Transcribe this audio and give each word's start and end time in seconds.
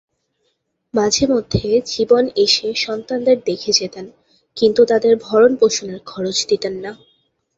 মাঝেমধ্যে 0.93 1.67
জীবন 1.87 2.23
এসে 2.37 2.67
সন্তানদের 2.85 3.37
দেখে 3.45 3.71
যেতেন, 3.71 4.05
কিন্তু 4.57 4.81
তাদের 4.85 5.13
ভরণপোষণের 5.17 5.99
খরচ 6.05 6.37
দিতেন 6.47 6.73
না। 6.75 6.91